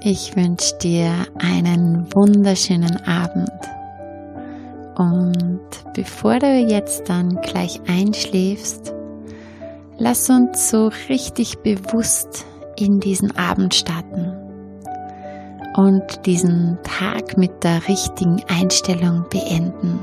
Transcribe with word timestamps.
Ich 0.00 0.34
wünsche 0.34 0.76
dir 0.78 1.12
einen 1.38 2.12
wunderschönen 2.12 2.96
Abend. 3.06 3.50
Und 4.96 5.60
bevor 5.94 6.38
du 6.38 6.46
jetzt 6.46 7.08
dann 7.08 7.36
gleich 7.36 7.80
einschläfst, 7.86 8.92
lass 9.98 10.28
uns 10.28 10.70
so 10.70 10.90
richtig 11.08 11.58
bewusst 11.60 12.44
in 12.76 12.98
diesen 12.98 13.36
Abend 13.36 13.74
starten 13.74 14.32
und 15.76 16.26
diesen 16.26 16.78
Tag 16.82 17.38
mit 17.38 17.62
der 17.64 17.86
richtigen 17.88 18.42
Einstellung 18.48 19.24
beenden. 19.30 20.00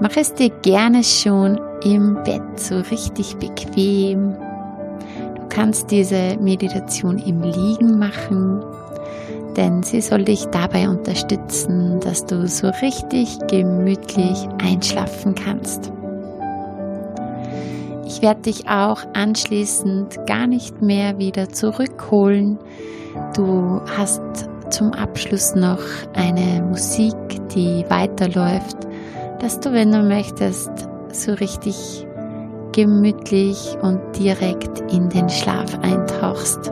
Mach 0.00 0.16
es 0.16 0.34
dir 0.34 0.50
gerne 0.62 1.04
schon 1.04 1.60
im 1.84 2.14
Bett 2.24 2.58
so 2.58 2.80
richtig 2.80 3.36
bequem. 3.36 4.36
Kannst 5.54 5.90
diese 5.90 6.38
Meditation 6.40 7.18
im 7.18 7.42
Liegen 7.42 7.98
machen, 7.98 8.64
denn 9.54 9.82
sie 9.82 10.00
soll 10.00 10.24
dich 10.24 10.46
dabei 10.46 10.88
unterstützen, 10.88 12.00
dass 12.00 12.24
du 12.24 12.48
so 12.48 12.70
richtig 12.80 13.38
gemütlich 13.50 14.48
einschlafen 14.62 15.34
kannst. 15.34 15.92
Ich 18.06 18.22
werde 18.22 18.40
dich 18.42 18.66
auch 18.66 19.02
anschließend 19.12 20.26
gar 20.26 20.46
nicht 20.46 20.80
mehr 20.80 21.18
wieder 21.18 21.50
zurückholen. 21.50 22.58
Du 23.36 23.82
hast 23.94 24.22
zum 24.70 24.94
Abschluss 24.94 25.54
noch 25.54 25.82
eine 26.14 26.62
Musik, 26.62 27.14
die 27.54 27.84
weiterläuft, 27.90 28.78
dass 29.40 29.60
du, 29.60 29.72
wenn 29.74 29.92
du 29.92 30.02
möchtest, 30.02 30.70
so 31.12 31.34
richtig 31.34 32.06
gemütlich 32.72 33.76
und 33.82 34.00
direkt 34.18 34.80
in 34.92 35.08
den 35.08 35.28
Schlaf 35.28 35.78
eintauchst. 35.82 36.70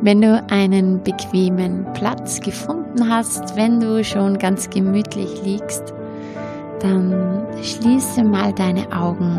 Wenn 0.00 0.20
du 0.20 0.42
einen 0.50 1.02
bequemen 1.02 1.86
Platz 1.94 2.40
gefunden 2.40 3.08
hast, 3.08 3.56
wenn 3.56 3.78
du 3.78 4.02
schon 4.02 4.38
ganz 4.38 4.68
gemütlich 4.68 5.42
liegst, 5.44 5.94
dann 6.80 7.46
schließe 7.62 8.24
mal 8.24 8.52
deine 8.52 8.90
Augen 8.92 9.38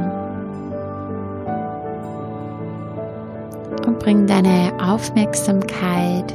und 3.86 4.00
bring 4.00 4.26
deine 4.26 4.72
Aufmerksamkeit 4.82 6.34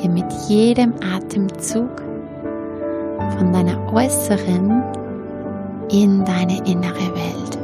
hier 0.00 0.10
mit 0.10 0.32
jedem 0.48 0.94
Atemzug 1.14 2.02
von 3.36 3.52
deiner 3.52 3.92
äußeren 3.92 4.82
in 5.90 6.24
deine 6.24 6.58
innere 6.66 7.14
Welt. 7.14 7.58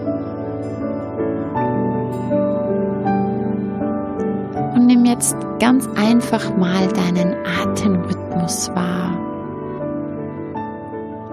Und 4.74 4.86
nimm 4.86 5.04
jetzt 5.04 5.36
ganz 5.58 5.88
einfach 5.96 6.56
mal 6.56 6.88
deinen 6.88 7.34
Atemrhythmus 7.60 8.70
wahr. 8.74 9.16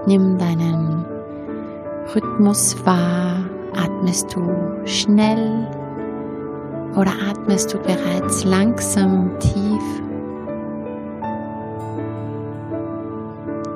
Nimm 0.05 0.37
deinen 0.37 1.05
Rhythmus 2.13 2.75
wahr. 2.85 3.43
Atmest 3.75 4.35
du 4.35 4.41
schnell 4.85 5.67
oder 6.95 7.11
atmest 7.29 7.73
du 7.73 7.77
bereits 7.77 8.43
langsam 8.43 9.21
und 9.21 9.39
tief? 9.39 9.83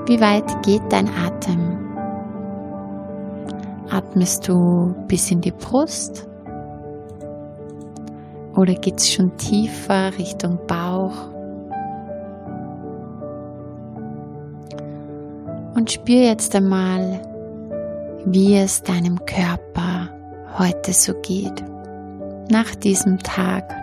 Wie 0.05 0.19
weit 0.19 0.63
geht 0.63 0.81
dein 0.89 1.07
Atem? 1.07 1.82
Atmest 3.89 4.47
du 4.47 4.95
bis 5.07 5.29
in 5.31 5.41
die 5.41 5.51
Brust? 5.51 6.27
Oder 8.55 8.73
geht 8.75 8.97
es 8.97 9.11
schon 9.11 9.35
tiefer 9.37 10.17
Richtung 10.17 10.59
Bauch? 10.67 11.13
Und 15.75 15.91
spür 15.91 16.21
jetzt 16.21 16.55
einmal, 16.55 17.19
wie 18.25 18.55
es 18.55 18.81
deinem 18.83 19.23
Körper 19.25 20.09
heute 20.57 20.93
so 20.93 21.13
geht, 21.21 21.63
nach 22.49 22.73
diesem 22.75 23.19
Tag. 23.19 23.82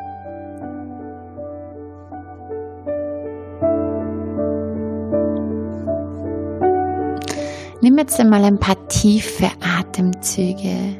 Jetzt 8.00 8.18
einmal 8.18 8.44
ein 8.44 8.58
paar 8.58 8.88
tiefe 8.88 9.50
Atemzüge. 9.60 10.96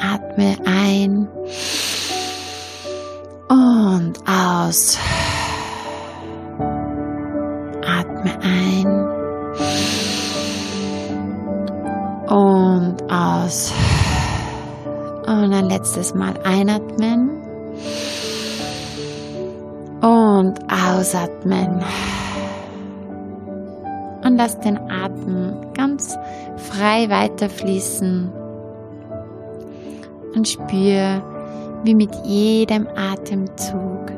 Atme 0.00 0.56
ein 0.64 1.26
und 3.48 4.14
aus. 4.24 4.96
Atme 7.84 8.38
ein 8.42 8.86
und 12.28 12.96
aus. 13.10 13.72
Und 15.26 15.52
ein 15.52 15.68
letztes 15.68 16.14
Mal 16.14 16.34
einatmen 16.44 17.30
und 20.00 20.60
ausatmen. 20.72 21.82
Und 24.22 24.36
lass 24.36 24.60
den 24.60 24.78
frei 26.78 27.10
weiterfließen. 27.10 28.32
Und 30.34 30.48
spür, 30.48 31.22
wie 31.82 31.94
mit 31.94 32.14
jedem 32.24 32.86
Atemzug 32.96 34.12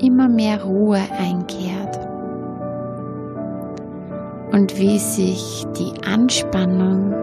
immer 0.00 0.28
mehr 0.28 0.62
Ruhe 0.62 1.00
einkehrt. 1.18 1.98
Und 4.52 4.78
wie 4.78 4.98
sich 4.98 5.66
die 5.78 5.92
Anspannung 6.06 7.14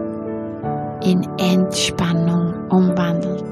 in 1.04 1.26
Entspannung 1.38 2.52
umwandelt. 2.68 3.44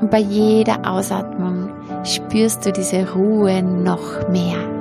Und 0.00 0.10
bei 0.10 0.18
jeder 0.18 0.78
Ausatmung 0.84 1.70
spürst 2.04 2.66
du 2.66 2.72
diese 2.72 3.12
Ruhe 3.12 3.62
noch 3.62 4.28
mehr. 4.28 4.77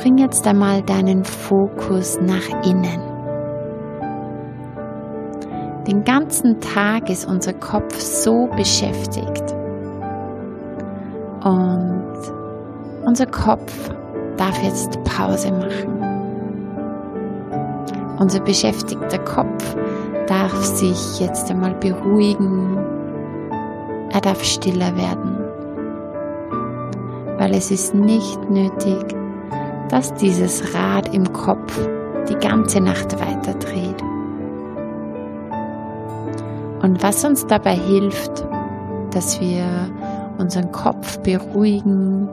Bring 0.00 0.16
jetzt 0.16 0.46
einmal 0.46 0.80
deinen 0.80 1.24
Fokus 1.24 2.18
nach 2.22 2.66
innen. 2.66 3.02
Den 5.86 6.04
ganzen 6.04 6.58
Tag 6.58 7.10
ist 7.10 7.28
unser 7.28 7.52
Kopf 7.52 8.00
so 8.00 8.46
beschäftigt. 8.56 9.54
Und 11.44 12.14
unser 13.04 13.26
Kopf 13.26 13.90
darf 14.38 14.62
jetzt 14.62 14.98
Pause 15.04 15.52
machen. 15.52 16.02
Unser 18.18 18.40
beschäftigter 18.40 19.18
Kopf 19.18 19.76
darf 20.26 20.64
sich 20.64 21.20
jetzt 21.20 21.50
einmal 21.50 21.74
beruhigen. 21.74 22.78
Er 24.10 24.22
darf 24.22 24.42
stiller 24.42 24.96
werden. 24.96 25.36
Weil 27.36 27.54
es 27.54 27.70
ist 27.70 27.94
nicht 27.94 28.48
nötig, 28.48 29.19
dass 29.90 30.14
dieses 30.14 30.74
Rad 30.74 31.14
im 31.14 31.32
Kopf 31.32 31.78
die 32.28 32.36
ganze 32.36 32.80
Nacht 32.80 33.18
weiter 33.20 33.54
dreht. 33.54 34.02
Und 36.82 37.02
was 37.02 37.24
uns 37.24 37.46
dabei 37.46 37.74
hilft, 37.74 38.46
dass 39.12 39.40
wir 39.40 39.64
unseren 40.38 40.72
Kopf 40.72 41.18
beruhigen, 41.18 42.28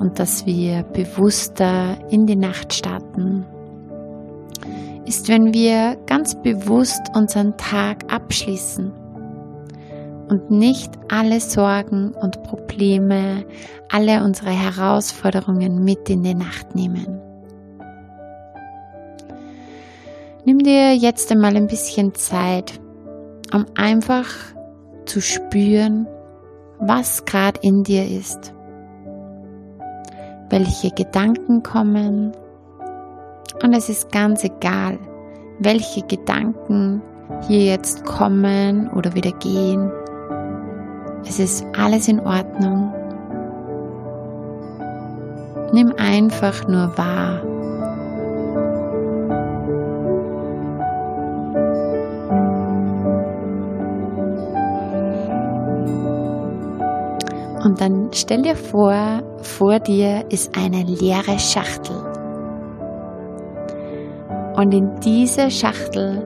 und 0.00 0.18
dass 0.18 0.46
wir 0.46 0.82
bewusster 0.82 1.96
in 2.10 2.26
die 2.26 2.36
Nacht 2.36 2.72
starten, 2.72 3.46
ist, 5.06 5.28
wenn 5.28 5.52
wir 5.52 5.96
ganz 6.06 6.34
bewusst 6.34 7.00
unseren 7.14 7.56
Tag 7.56 8.12
abschließen 8.12 9.03
und 10.28 10.50
nicht 10.50 10.92
alle 11.08 11.40
Sorgen 11.40 12.12
und 12.12 12.42
Probleme, 12.42 13.44
alle 13.90 14.24
unsere 14.24 14.50
Herausforderungen 14.50 15.84
mit 15.84 16.08
in 16.10 16.22
die 16.22 16.34
Nacht 16.34 16.74
nehmen. 16.74 17.20
Nimm 20.44 20.58
dir 20.58 20.94
jetzt 20.94 21.30
einmal 21.32 21.56
ein 21.56 21.66
bisschen 21.66 22.14
Zeit, 22.14 22.80
um 23.52 23.64
einfach 23.76 24.26
zu 25.06 25.20
spüren, 25.20 26.06
was 26.78 27.24
gerade 27.24 27.60
in 27.62 27.84
dir 27.84 28.06
ist 28.06 28.54
welche 30.54 30.90
Gedanken 30.90 31.62
kommen. 31.62 32.32
Und 33.62 33.72
es 33.74 33.88
ist 33.88 34.12
ganz 34.12 34.44
egal, 34.44 34.98
welche 35.58 36.02
Gedanken 36.02 37.02
hier 37.48 37.64
jetzt 37.64 38.04
kommen 38.04 38.88
oder 38.90 39.14
wieder 39.14 39.32
gehen. 39.32 39.90
Es 41.26 41.38
ist 41.38 41.66
alles 41.76 42.08
in 42.08 42.20
Ordnung. 42.20 42.92
Nimm 45.72 45.92
einfach 45.96 46.68
nur 46.68 46.96
wahr. 46.96 47.42
Und 57.64 57.80
dann 57.80 58.10
stell 58.12 58.42
dir 58.42 58.54
vor, 58.54 59.22
vor 59.40 59.80
dir 59.80 60.24
ist 60.28 60.56
eine 60.56 60.82
leere 60.84 61.38
Schachtel. 61.38 61.96
Und 64.56 64.72
in 64.72 65.00
diese 65.00 65.50
Schachtel 65.50 66.22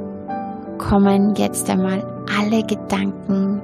kommen 0.77 1.35
jetzt 1.37 1.71
einmal 1.71 2.03
alle 2.39 2.63
Gedanken, 2.63 3.63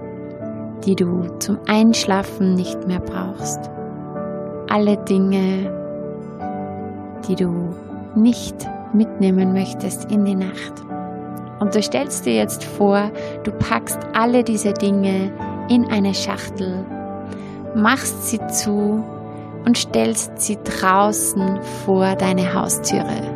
die 0.85 0.95
du 0.95 1.29
zum 1.39 1.59
Einschlafen 1.67 2.55
nicht 2.55 2.87
mehr 2.87 3.01
brauchst. 3.01 3.71
Alle 4.69 4.97
Dinge, 4.97 5.73
die 7.29 7.37
du 7.37 7.75
nicht 8.15 8.55
mitnehmen 8.93 9.53
möchtest 9.53 10.11
in 10.11 10.25
die 10.25 10.35
Nacht. 10.35 10.73
Und 11.61 11.75
du 11.75 11.83
stellst 11.83 12.27
dir 12.27 12.35
jetzt 12.35 12.65
vor, 12.65 13.11
du 13.45 13.51
packst 13.53 13.99
alle 14.13 14.45
diese 14.45 14.73
Dinge 14.73 15.33
in 15.69 15.87
eine 15.91 16.15
Schachtel, 16.15 16.85
machst 17.75 18.29
sie 18.29 18.47
zu 18.49 19.03
und 19.65 19.79
stellst 19.79 20.41
sie 20.41 20.59
draußen 20.63 21.61
vor 21.85 22.15
deine 22.17 22.53
Haustüre. 22.53 23.34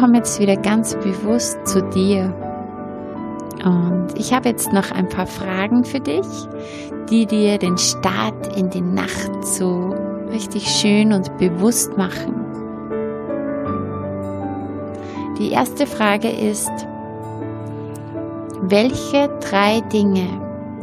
Komm 0.00 0.14
jetzt 0.14 0.40
wieder 0.40 0.56
ganz 0.56 0.94
bewusst 0.94 1.58
zu 1.66 1.82
dir. 1.90 2.32
Und 3.62 4.08
ich 4.16 4.32
habe 4.32 4.48
jetzt 4.48 4.72
noch 4.72 4.90
ein 4.90 5.06
paar 5.08 5.26
Fragen 5.26 5.84
für 5.84 6.00
dich, 6.00 6.26
die 7.10 7.26
dir 7.26 7.58
den 7.58 7.76
Start 7.76 8.56
in 8.56 8.70
die 8.70 8.80
Nacht 8.80 9.30
so 9.44 9.94
richtig 10.32 10.66
schön 10.66 11.12
und 11.12 11.36
bewusst 11.36 11.98
machen. 11.98 12.34
Die 15.38 15.50
erste 15.50 15.86
Frage 15.86 16.30
ist, 16.30 16.72
welche 18.62 19.28
drei 19.40 19.82
Dinge 19.92 20.28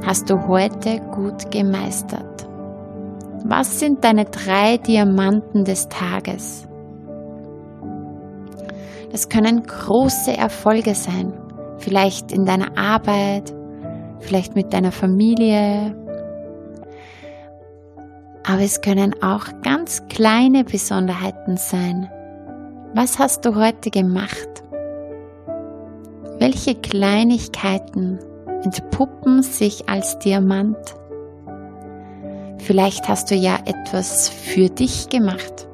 hast 0.06 0.30
du 0.30 0.48
heute 0.48 1.00
gut 1.12 1.50
gemeistert? 1.50 2.48
Was 3.46 3.80
sind 3.80 4.04
deine 4.04 4.26
drei 4.26 4.78
Diamanten 4.78 5.64
des 5.64 5.90
Tages? 5.90 6.67
Das 9.12 9.30
können 9.30 9.64
große 9.64 10.36
Erfolge 10.36 10.94
sein, 10.96 11.34
vielleicht 11.78 12.32
in 12.32 12.46
deiner 12.46 12.78
Arbeit, 12.78 13.54
vielleicht 14.20 14.56
mit 14.56 14.74
deiner 14.74 14.92
Familie. 14.92 15.96
Aber 18.44 18.62
es 18.62 18.82
können 18.82 19.22
auch 19.22 19.46
ganz 19.64 20.08
kleine 20.08 20.64
Besonderheiten 20.64 21.58
sein. 21.58 22.10
Was 22.94 23.20
hast 23.20 23.46
du 23.46 23.56
heute 23.56 23.92
gemacht? 23.92 24.64
Welche 26.40 26.76
Kleinigkeiten 26.76 28.20
entpuppen 28.64 29.42
sich 29.42 29.90
als 29.90 30.20
Diamant? 30.20 30.78
Vielleicht 32.60 33.08
hast 33.08 33.32
du 33.32 33.36
ja 33.36 33.58
etwas 33.66 34.30
für 34.30 34.70
dich 34.70 35.10
gemacht. 35.10 35.67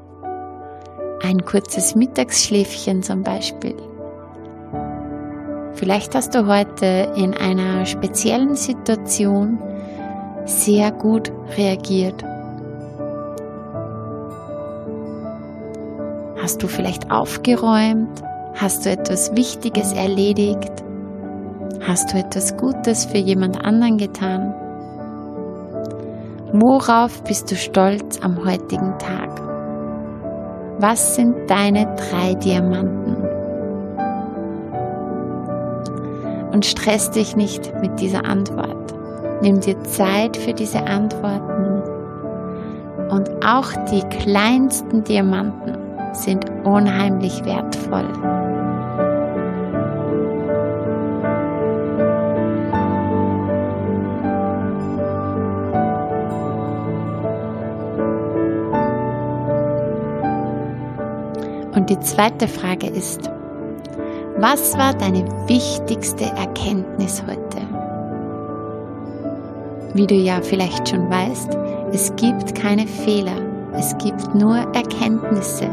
Ein 1.25 1.45
kurzes 1.45 1.95
Mittagsschläfchen 1.95 3.01
zum 3.01 3.23
Beispiel. 3.23 3.75
Vielleicht 5.73 6.15
hast 6.15 6.35
du 6.35 6.47
heute 6.47 7.13
in 7.15 7.33
einer 7.33 7.85
speziellen 7.85 8.55
Situation 8.57 9.57
sehr 10.43 10.91
gut 10.91 11.31
reagiert. 11.57 12.25
Hast 16.41 16.61
du 16.61 16.67
vielleicht 16.67 17.09
aufgeräumt? 17.09 18.21
Hast 18.55 18.85
du 18.85 18.89
etwas 18.89 19.33
Wichtiges 19.33 19.93
erledigt? 19.93 20.83
Hast 21.87 22.11
du 22.11 22.17
etwas 22.17 22.57
Gutes 22.57 23.05
für 23.05 23.17
jemand 23.17 23.63
anderen 23.63 23.97
getan? 23.97 24.53
Worauf 26.51 27.23
bist 27.23 27.49
du 27.49 27.55
stolz 27.55 28.19
am 28.21 28.43
heutigen 28.43 28.99
Tag? 28.99 29.32
Was 30.79 31.15
sind 31.15 31.49
deine 31.49 31.85
drei 31.95 32.33
Diamanten? 32.35 33.15
Und 36.51 36.65
stress 36.65 37.11
dich 37.11 37.35
nicht 37.35 37.73
mit 37.81 37.99
dieser 37.99 38.25
Antwort. 38.25 38.93
Nimm 39.41 39.59
dir 39.59 39.81
Zeit 39.83 40.37
für 40.37 40.53
diese 40.53 40.83
Antworten. 40.85 41.81
Und 43.09 43.29
auch 43.45 43.71
die 43.91 44.01
kleinsten 44.17 45.03
Diamanten 45.03 45.77
sind 46.13 46.45
unheimlich 46.63 47.43
wertvoll. 47.45 48.42
Die 61.93 61.99
zweite 61.99 62.47
Frage 62.47 62.87
ist, 62.87 63.29
was 64.37 64.75
war 64.75 64.95
deine 64.95 65.25
wichtigste 65.47 66.25
Erkenntnis 66.25 67.21
heute? 67.27 67.61
Wie 69.93 70.07
du 70.07 70.15
ja 70.15 70.41
vielleicht 70.41 70.89
schon 70.89 71.07
weißt, 71.07 71.55
es 71.91 72.15
gibt 72.15 72.55
keine 72.55 72.87
Fehler, 72.87 73.37
es 73.73 73.95
gibt 73.99 74.33
nur 74.33 74.57
Erkenntnisse. 74.73 75.69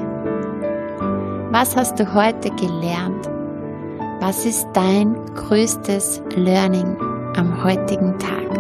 Was 1.53 1.75
hast 1.75 1.99
du 1.99 2.13
heute 2.13 2.51
gelernt? 2.51 3.31
Was 4.21 4.45
ist 4.45 4.69
dein 4.75 5.17
größtes 5.35 6.23
Learning 6.37 6.99
am 7.35 7.65
heutigen 7.65 8.19
Tag? 8.19 8.60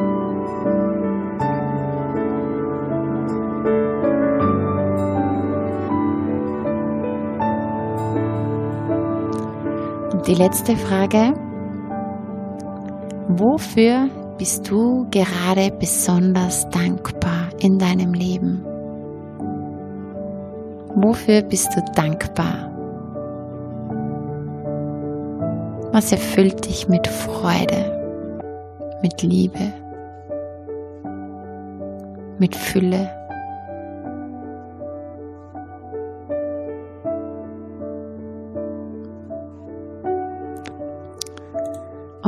Die 10.31 10.37
letzte 10.37 10.77
Frage. 10.77 11.35
Wofür 13.31 14.08
bist 14.39 14.70
du 14.70 15.08
gerade 15.10 15.72
besonders 15.72 16.70
dankbar 16.70 17.49
in 17.58 17.81
deinem 17.81 18.15
Leben? 18.15 18.65
Wofür 20.94 21.43
bist 21.43 21.75
du 21.75 21.82
dankbar? 21.96 22.70
Was 25.91 26.13
erfüllt 26.13 26.65
dich 26.65 26.87
mit 26.87 27.08
Freude, 27.08 28.39
mit 29.03 29.22
Liebe, 29.22 29.72
mit 32.39 32.55
Fülle? 32.55 33.19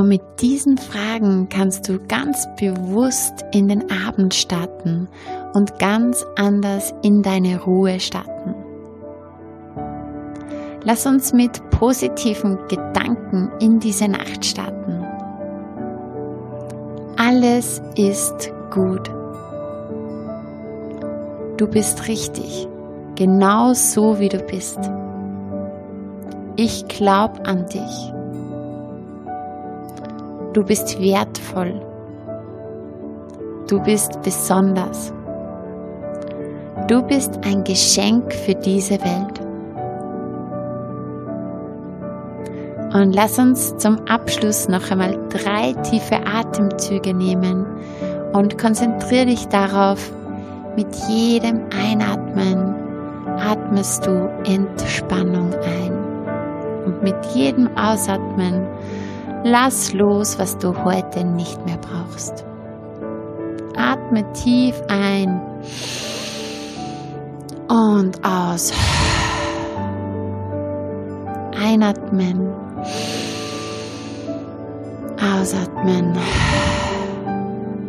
Und 0.03 0.09
mit 0.09 0.41
diesen 0.41 0.79
Fragen 0.79 1.49
kannst 1.49 1.89
du 1.89 2.01
ganz 2.09 2.49
bewusst 2.59 3.45
in 3.53 3.69
den 3.69 3.85
Abend 3.89 4.35
starten 4.35 5.07
und 5.53 5.79
ganz 5.79 6.27
anders 6.35 6.93
in 7.03 7.23
deine 7.23 7.63
Ruhe 7.63 8.01
starten. 8.01 8.57
Lass 10.83 11.07
uns 11.07 11.33
mit 11.33 11.71
positiven 11.71 12.59
Gedanken 12.67 13.53
in 13.61 13.79
diese 13.79 14.09
Nacht 14.09 14.45
starten. 14.45 15.07
Alles 17.17 17.81
ist 17.95 18.53
gut. 18.73 19.09
Du 21.59 21.69
bist 21.69 22.09
richtig, 22.09 22.67
genau 23.15 23.73
so 23.73 24.19
wie 24.19 24.31
du 24.31 24.39
bist. 24.39 24.81
Ich 26.57 26.89
glaube 26.89 27.47
an 27.47 27.67
dich. 27.67 28.13
Du 30.53 30.63
bist 30.63 31.01
wertvoll. 31.01 31.81
Du 33.69 33.81
bist 33.81 34.21
besonders. 34.23 35.11
Du 36.89 37.01
bist 37.03 37.39
ein 37.47 37.65
Geschenk 37.65 38.35
für 38.35 38.55
diese 38.55 39.01
Welt. 39.01 39.41
Und 42.93 43.15
lass 43.15 43.39
uns 43.39 43.75
zum 43.79 43.99
Abschluss 44.07 44.69
noch 44.69 44.91
einmal 44.91 45.19
drei 45.31 45.73
tiefe 45.85 46.21
Atemzüge 46.27 47.15
nehmen 47.15 47.65
und 48.35 48.59
konzentriere 48.59 49.27
dich 49.27 49.49
darauf, 49.49 50.13
mit 50.77 50.95
jedem 51.09 51.63
Einatmen 51.75 52.75
atmest 53.39 54.07
du 54.07 54.29
Entspannung 54.45 55.55
ein. 55.55 55.93
Und 56.85 57.03
mit 57.03 57.17
jedem 57.33 57.75
Ausatmen 57.77 58.67
Lass 59.45 59.93
los, 59.93 60.39
was 60.39 60.57
du 60.59 60.85
heute 60.85 61.25
nicht 61.25 61.65
mehr 61.67 61.79
brauchst. 61.79 62.45
Atme 63.77 64.25
tief 64.35 64.81
ein 64.89 65.41
Und 67.69 68.25
aus. 68.25 68.73
Einatmen. 71.61 72.49
Ausatmen. 75.21 76.17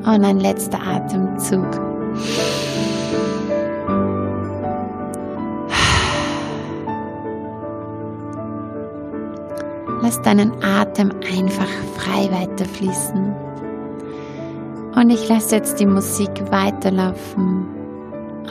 Und 0.06 0.26
ein 0.26 0.40
letzter 0.40 0.80
Atemzug. 0.82 1.68
Lass 10.14 10.22
deinen 10.22 10.64
Atem 10.64 11.10
einfach 11.36 11.68
frei 11.96 12.30
weiterfließen. 12.30 13.36
Und 14.96 15.10
ich 15.10 15.28
lasse 15.28 15.56
jetzt 15.56 15.80
die 15.80 15.88
Musik 15.88 16.30
weiterlaufen 16.52 17.66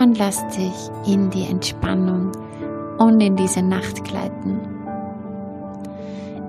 und 0.01 0.19
lass 0.19 0.45
dich 0.49 0.75
in 1.07 1.31
die 1.31 1.45
Entspannung 1.45 2.33
und 2.99 3.21
in 3.21 3.37
diese 3.37 3.63
Nacht 3.63 4.03
gleiten. 4.03 4.61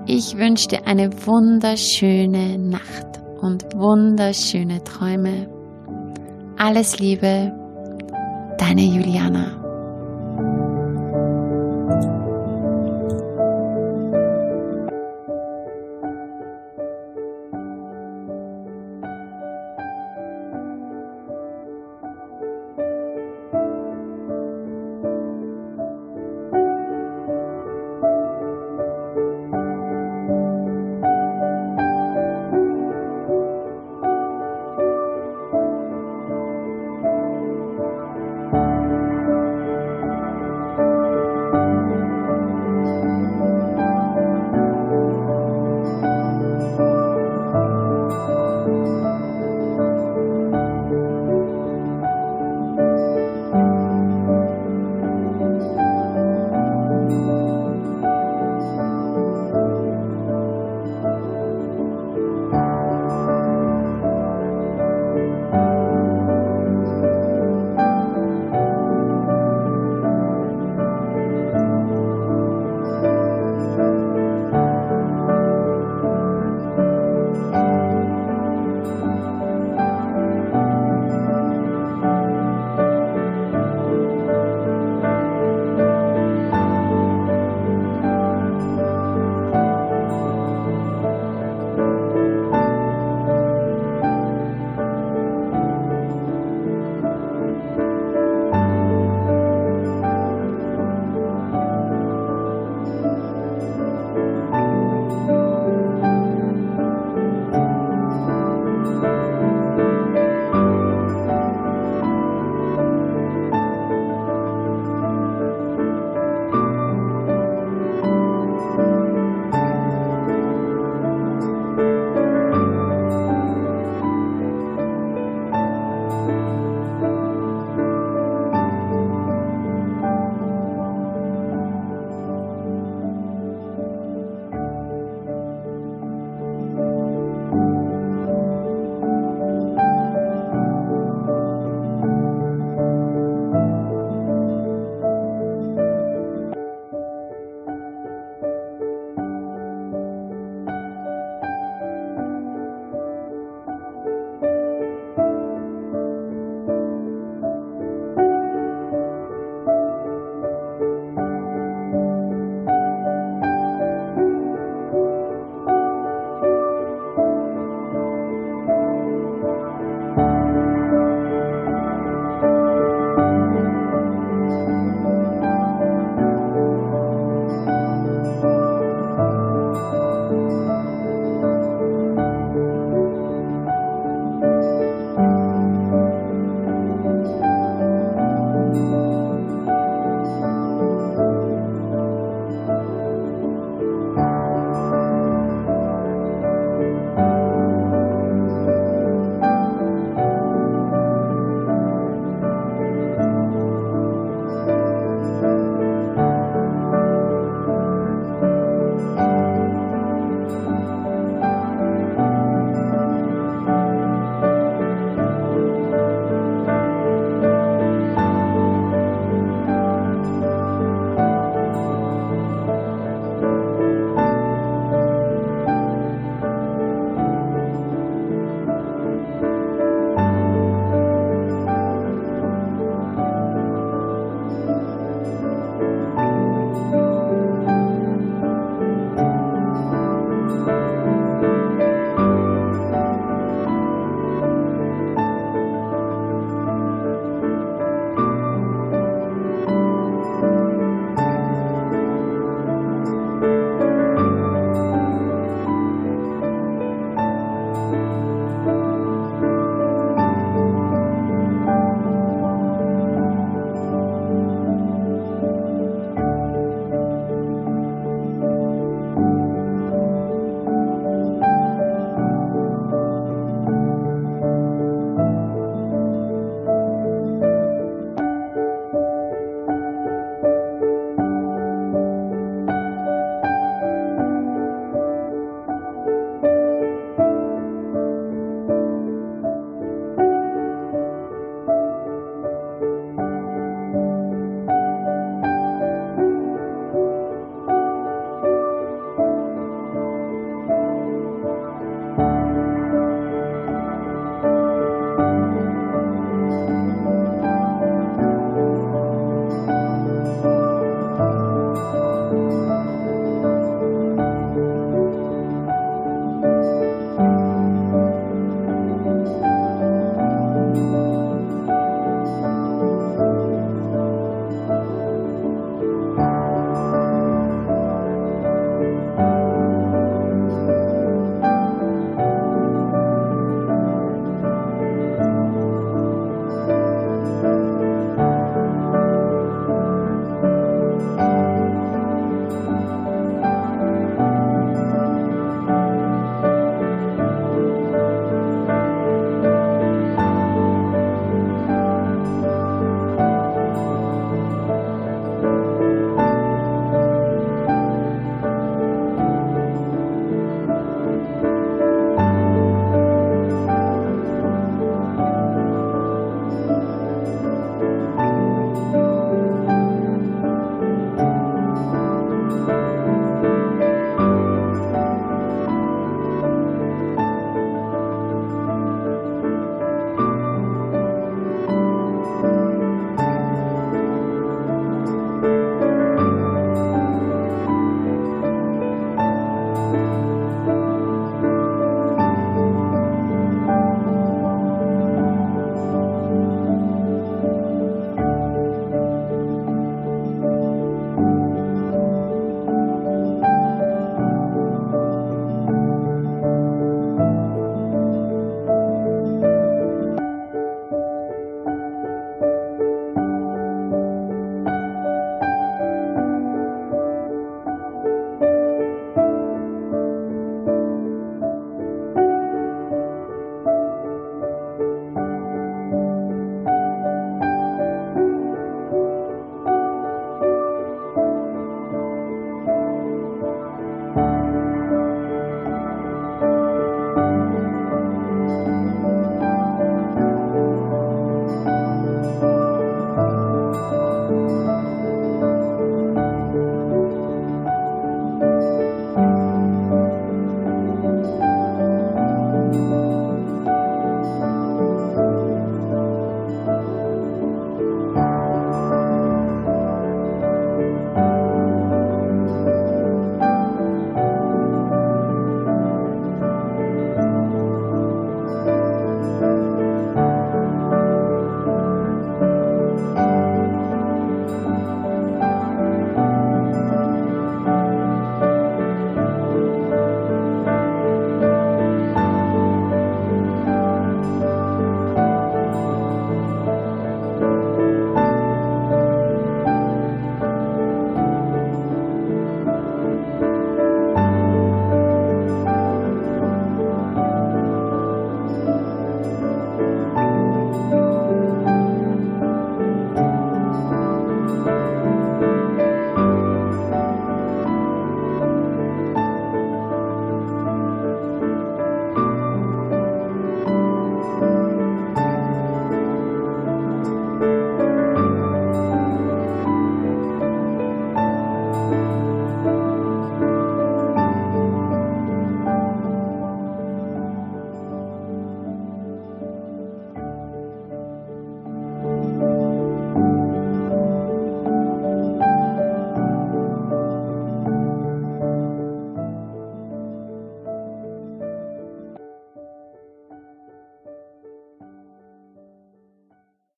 Ich 0.06 0.36
wünsche 0.36 0.66
dir 0.66 0.84
eine 0.84 1.08
wunderschöne 1.24 2.58
Nacht 2.58 3.06
und 3.40 3.66
wunderschöne 3.72 4.82
Träume. 4.82 5.46
Alles 6.56 6.98
Liebe, 6.98 7.52
deine 8.58 8.82
Juliana. 8.82 9.63